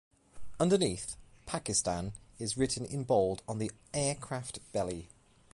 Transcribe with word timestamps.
Underneath, 0.59 1.15
'Pakistan' 1.45 2.13
is 2.39 2.57
written 2.57 2.85
in 2.85 3.03
bold 3.03 3.43
on 3.47 3.59
the 3.59 3.69
aircraft 3.93 4.57
belly. 4.71 5.09